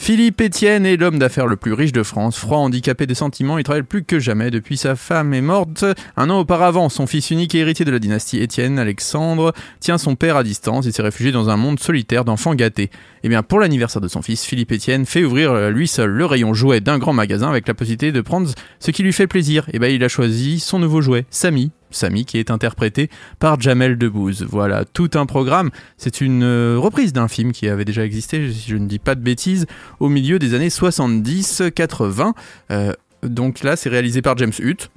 Philippe 0.02 0.42
Etienne 0.42 0.86
est 0.86 0.96
l'homme 0.96 1.20
d'affaires 1.20 1.46
le 1.46 1.58
plus 1.58 1.74
riche 1.74 1.92
de 1.92 2.04
France. 2.04 2.38
Froid, 2.38 2.58
handicapé 2.58 3.06
des 3.06 3.14
sentiments, 3.14 3.58
il 3.58 3.64
travaille 3.64 3.84
plus 3.84 4.04
que 4.06 4.18
jamais 4.18 4.50
depuis 4.50 4.78
sa 4.78 4.96
femme 4.96 5.34
est 5.34 5.42
morte. 5.42 5.84
Un 6.16 6.30
an 6.30 6.40
auparavant, 6.40 6.88
son 6.88 7.06
fils 7.06 7.30
unique 7.32 7.54
et 7.54 7.60
héritier 7.60 7.84
de 7.84 7.92
la 7.92 8.00
dynastie 8.00 8.40
Étienne, 8.42 8.80
Alexandre, 8.80 9.54
tient 9.82 9.98
son 9.98 10.16
père 10.16 10.38
à 10.38 10.44
distance 10.44 10.88
et 10.88 10.94
s'est 10.94 11.04
réfugié 11.04 11.34
dans 11.34 11.50
un 11.50 11.58
monde 11.58 11.80
solitaire 11.80 12.24
d'enfants 12.26 12.56
gâtés. 12.56 12.90
Et 13.24 13.30
bien, 13.30 13.44
pour 13.44 13.60
l'anniversaire 13.60 14.02
de 14.02 14.08
son 14.08 14.22
fils, 14.22 14.46
Philippe 14.46 14.72
Etienne 14.72 15.06
fait 15.06 15.24
ouvrir 15.24 15.70
lui 15.70 15.88
seul 15.88 16.10
le 16.10 16.26
rayon 16.26 16.54
jouet 16.54 16.80
d'un 16.80 16.98
grand 16.98 17.14
magasin 17.14 17.50
avec 17.50 17.68
la 17.68 17.74
possibilité 17.74 18.14
de 18.14 18.22
prendre 18.22 18.50
ce 18.80 18.92
qui 18.92 19.04
lui 19.04 19.14
fait 19.14 19.28
plaisir. 19.28 19.70
Et 19.74 19.80
bien, 19.80 19.90
il 19.90 20.04
a 20.04 20.08
choisi 20.08 20.60
son 20.60 20.80
nouveau 20.80 21.02
jouet, 21.02 21.26
Samy. 21.30 21.72
Samy 21.92 22.26
qui 22.26 22.38
est 22.38 22.52
interprété 22.52 23.10
par 23.40 23.60
Jamel 23.60 23.98
Debbouze. 23.98 24.46
Voilà, 24.50 24.86
tout 24.86 25.12
un 25.16 25.26
programme. 25.26 25.70
C'est 25.98 26.22
une 26.22 26.44
euh, 26.44 26.78
reprise 26.78 27.14
d'un 27.14 27.28
film 27.28 27.52
qui 27.52 27.68
avait 27.68 27.86
déjà 27.86 28.06
existé, 28.06 28.52
si 28.52 28.70
je 28.70 28.78
ne 28.78 28.88
dis 28.88 29.00
pas 29.00 29.16
de 29.16 29.22
bêtises, 29.22 29.66
au 30.00 30.10
milieu 30.10 30.40
des 30.40 30.54
années 30.54 30.70
70-80. 30.70 32.34
Euh, 32.72 32.94
donc 33.24 33.64
là, 33.64 33.76
c'est 33.76 33.90
réalisé 33.90 34.22
par 34.22 34.38
James 34.38 34.54
Hutt. 34.60 34.90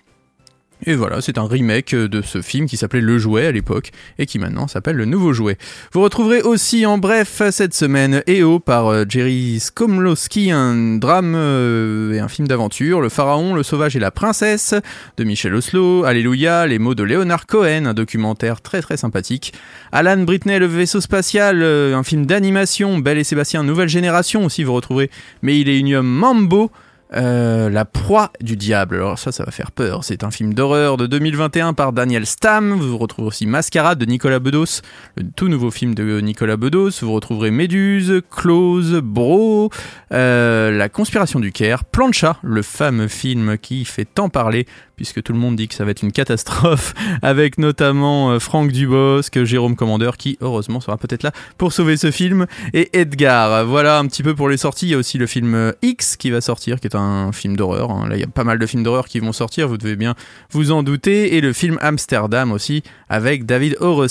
Et 0.84 0.96
voilà, 0.96 1.20
c'est 1.20 1.38
un 1.38 1.46
remake 1.46 1.94
de 1.94 2.22
ce 2.22 2.42
film 2.42 2.66
qui 2.66 2.76
s'appelait 2.76 3.00
Le 3.00 3.16
Jouet 3.16 3.46
à 3.46 3.52
l'époque 3.52 3.92
et 4.18 4.26
qui 4.26 4.40
maintenant 4.40 4.66
s'appelle 4.66 4.96
Le 4.96 5.04
Nouveau 5.04 5.32
Jouet. 5.32 5.56
Vous 5.92 6.00
retrouverez 6.00 6.42
aussi 6.42 6.86
en 6.86 6.98
bref 6.98 7.40
cette 7.52 7.72
semaine 7.72 8.24
EO 8.28 8.58
par 8.58 8.88
euh, 8.88 9.04
Jerry 9.08 9.60
Skomlowski, 9.60 10.50
un 10.50 10.96
drame 10.96 11.34
euh, 11.36 12.14
et 12.14 12.18
un 12.18 12.26
film 12.26 12.48
d'aventure, 12.48 13.00
Le 13.00 13.08
Pharaon, 13.08 13.54
le 13.54 13.62
Sauvage 13.62 13.94
et 13.94 14.00
la 14.00 14.10
Princesse 14.10 14.74
de 15.16 15.22
Michel 15.22 15.54
Oslo, 15.54 16.02
Alléluia, 16.02 16.66
les 16.66 16.80
mots 16.80 16.96
de 16.96 17.04
Leonard 17.04 17.46
Cohen, 17.46 17.86
un 17.86 17.94
documentaire 17.94 18.60
très 18.60 18.82
très 18.82 18.96
sympathique, 18.96 19.52
Alan 19.92 20.18
Britney, 20.18 20.58
le 20.58 20.66
vaisseau 20.66 21.00
spatial, 21.00 21.62
euh, 21.62 21.94
un 21.94 22.02
film 22.02 22.26
d'animation, 22.26 22.98
Belle 22.98 23.18
et 23.18 23.24
Sébastien, 23.24 23.62
nouvelle 23.62 23.88
génération 23.88 24.44
aussi 24.44 24.64
vous 24.64 24.74
retrouverez, 24.74 25.10
mais 25.42 25.60
il 25.60 25.68
est 25.68 25.78
Unium 25.78 26.06
Mambo, 26.06 26.72
euh, 27.14 27.68
la 27.68 27.84
proie 27.84 28.30
du 28.40 28.56
diable. 28.56 28.96
Alors 28.96 29.18
ça, 29.18 29.32
ça 29.32 29.44
va 29.44 29.50
faire 29.50 29.70
peur. 29.70 30.04
C'est 30.04 30.24
un 30.24 30.30
film 30.30 30.54
d'horreur 30.54 30.96
de 30.96 31.06
2021 31.06 31.74
par 31.74 31.92
Daniel 31.92 32.26
Stam. 32.26 32.72
Vous 32.72 32.96
retrouvez 32.96 33.28
aussi 33.28 33.46
Mascarade 33.46 33.98
de 33.98 34.06
Nicolas 34.06 34.38
Bedos, 34.38 34.80
le 35.16 35.24
tout 35.36 35.48
nouveau 35.48 35.70
film 35.70 35.94
de 35.94 36.20
Nicolas 36.20 36.56
Bedos. 36.56 36.90
Vous 37.02 37.12
retrouverez 37.12 37.50
Méduse, 37.50 38.22
Close, 38.30 39.00
Bro, 39.02 39.70
euh, 40.12 40.70
La 40.70 40.88
conspiration 40.88 41.40
du 41.40 41.52
Caire, 41.52 41.84
Plancha, 41.84 42.38
le 42.42 42.62
fameux 42.62 43.08
film 43.08 43.58
qui 43.58 43.84
fait 43.84 44.06
tant 44.06 44.28
parler 44.28 44.66
puisque 44.96 45.22
tout 45.22 45.32
le 45.32 45.38
monde 45.40 45.56
dit 45.56 45.66
que 45.66 45.74
ça 45.74 45.84
va 45.84 45.90
être 45.90 46.02
une 46.02 46.12
catastrophe, 46.12 46.94
avec 47.22 47.58
notamment 47.58 48.30
euh, 48.30 48.38
Franck 48.38 48.70
Dubosc, 48.70 49.42
Jérôme 49.42 49.74
Commandeur, 49.74 50.16
qui 50.16 50.38
heureusement 50.40 50.80
sera 50.80 50.96
peut-être 50.96 51.24
là 51.24 51.32
pour 51.58 51.72
sauver 51.72 51.96
ce 51.96 52.12
film, 52.12 52.46
et 52.72 52.96
Edgar. 52.96 53.66
Voilà 53.66 53.98
un 53.98 54.06
petit 54.06 54.22
peu 54.22 54.36
pour 54.36 54.48
les 54.48 54.56
sorties. 54.56 54.86
Il 54.86 54.90
y 54.90 54.94
a 54.94 54.98
aussi 54.98 55.18
le 55.18 55.26
film 55.26 55.72
X 55.82 56.16
qui 56.16 56.30
va 56.30 56.40
sortir, 56.40 56.78
qui 56.78 56.86
est 56.86 56.94
un 56.94 57.01
film 57.32 57.56
d'horreur. 57.56 57.90
hein. 57.90 58.08
Là, 58.08 58.16
il 58.16 58.20
y 58.20 58.24
a 58.24 58.26
pas 58.26 58.44
mal 58.44 58.58
de 58.58 58.66
films 58.66 58.82
d'horreur 58.82 59.06
qui 59.06 59.20
vont 59.20 59.32
sortir, 59.32 59.68
vous 59.68 59.78
devez 59.78 59.96
bien 59.96 60.14
vous 60.50 60.70
en 60.72 60.82
douter. 60.82 61.36
Et 61.36 61.40
le 61.40 61.52
film 61.52 61.78
Amsterdam 61.80 62.52
aussi, 62.52 62.82
avec 63.08 63.46
David 63.46 63.76
O. 63.80 64.06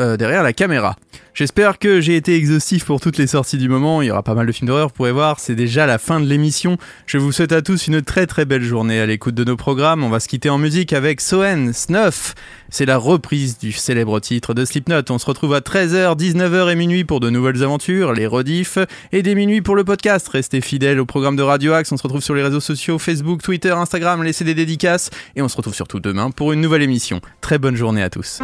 Euh, 0.00 0.16
derrière 0.16 0.44
la 0.44 0.52
caméra. 0.52 0.94
J'espère 1.34 1.80
que 1.80 2.00
j'ai 2.00 2.14
été 2.14 2.36
exhaustif 2.36 2.84
pour 2.84 3.00
toutes 3.00 3.18
les 3.18 3.26
sorties 3.26 3.58
du 3.58 3.68
moment. 3.68 4.00
Il 4.00 4.06
y 4.06 4.10
aura 4.12 4.22
pas 4.22 4.34
mal 4.34 4.46
de 4.46 4.52
films 4.52 4.68
d'horreur, 4.68 4.88
vous 4.88 4.94
pourrez 4.94 5.10
voir. 5.10 5.40
C'est 5.40 5.56
déjà 5.56 5.86
la 5.86 5.98
fin 5.98 6.20
de 6.20 6.26
l'émission. 6.26 6.78
Je 7.06 7.18
vous 7.18 7.32
souhaite 7.32 7.50
à 7.50 7.62
tous 7.62 7.88
une 7.88 8.00
très 8.00 8.28
très 8.28 8.44
belle 8.44 8.62
journée 8.62 9.00
à 9.00 9.06
l'écoute 9.06 9.34
de 9.34 9.42
nos 9.42 9.56
programmes. 9.56 10.04
On 10.04 10.08
va 10.08 10.20
se 10.20 10.28
quitter 10.28 10.50
en 10.50 10.58
musique 10.58 10.92
avec 10.92 11.20
Soen 11.20 11.72
Snuff. 11.72 12.36
C'est 12.70 12.86
la 12.86 12.96
reprise 12.96 13.58
du 13.58 13.72
célèbre 13.72 14.20
titre 14.20 14.54
de 14.54 14.64
Slipknot. 14.64 15.02
On 15.10 15.18
se 15.18 15.26
retrouve 15.26 15.52
à 15.52 15.60
13h, 15.60 16.16
19h 16.16 16.70
et 16.70 16.76
minuit 16.76 17.04
pour 17.04 17.18
de 17.18 17.28
nouvelles 17.28 17.64
aventures, 17.64 18.12
les 18.12 18.28
rediffs 18.28 18.78
et 19.10 19.22
des 19.22 19.34
minuit 19.34 19.62
pour 19.62 19.74
le 19.74 19.82
podcast. 19.82 20.28
Restez 20.28 20.60
fidèles 20.60 21.00
au 21.00 21.06
programme 21.06 21.34
de 21.34 21.42
Radio 21.42 21.72
Axe. 21.72 21.90
On 21.90 21.96
se 21.96 22.04
retrouve 22.04 22.22
sur 22.22 22.36
les 22.36 22.44
réseaux 22.44 22.60
sociaux 22.60 23.00
Facebook, 23.00 23.42
Twitter, 23.42 23.70
Instagram. 23.72 24.22
Laissez 24.22 24.44
des 24.44 24.54
dédicaces 24.54 25.10
et 25.34 25.42
on 25.42 25.48
se 25.48 25.56
retrouve 25.56 25.74
surtout 25.74 25.98
demain 25.98 26.30
pour 26.30 26.52
une 26.52 26.60
nouvelle 26.60 26.82
émission. 26.82 27.20
Très 27.40 27.58
bonne 27.58 27.74
journée 27.74 28.02
à 28.04 28.10
tous. 28.10 28.40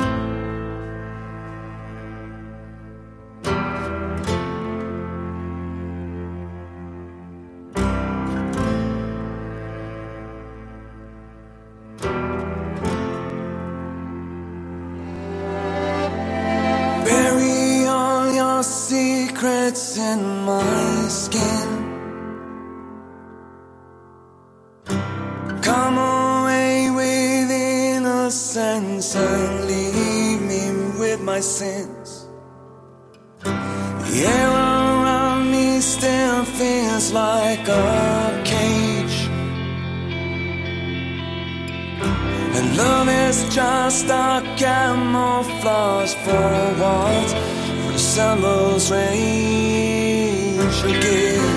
In 19.98 20.44
my 20.44 21.08
skin. 21.08 21.68
Come 25.62 25.98
away 25.98 26.90
with 26.90 27.50
innocence 27.50 29.14
and 29.14 29.66
leave 29.66 30.42
me 30.42 30.98
with 30.98 31.20
my 31.20 31.40
sins. 31.40 32.26
The 33.42 34.24
air 34.26 34.50
around 34.50 35.50
me 35.50 35.80
still 35.80 36.44
feels 36.44 37.12
like 37.12 37.68
a 37.68 38.42
cage. 38.44 39.28
And 42.56 42.76
love 42.76 43.08
is 43.08 43.54
just 43.54 44.06
a 44.06 44.42
camouflage 44.56 46.14
for 46.14 46.50
what 46.82 47.63
summer's 48.14 48.92
rain 48.92 50.60
again. 50.84 51.53